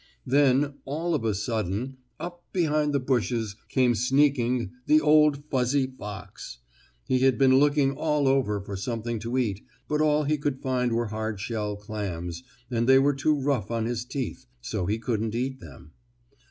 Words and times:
Then, 0.25 0.79
all 0.83 1.13
of 1.13 1.23
a 1.23 1.35
sudden, 1.35 1.97
up 2.19 2.43
behind 2.51 2.91
the 2.91 2.99
bushes 2.99 3.55
came 3.69 3.93
sneaking 3.93 4.71
the 4.87 4.99
old 4.99 5.43
fuzzy 5.51 5.85
fox. 5.85 6.57
He 7.05 7.19
had 7.19 7.37
been 7.37 7.59
looking 7.59 7.91
all 7.91 8.27
over 8.27 8.59
for 8.59 8.75
something 8.75 9.19
to 9.19 9.37
eat, 9.37 9.63
but 9.87 10.01
all 10.01 10.23
he 10.23 10.39
could 10.39 10.59
find 10.59 10.91
were 10.93 11.09
hard 11.09 11.39
shell 11.39 11.75
clams, 11.75 12.41
and 12.71 12.89
they 12.89 12.97
were 12.97 13.13
too 13.13 13.39
rough 13.39 13.69
on 13.69 13.85
his 13.85 14.03
teeth, 14.03 14.47
so 14.59 14.87
he 14.87 14.97
couldn't 14.97 15.35
eat 15.35 15.59
them. 15.59 15.91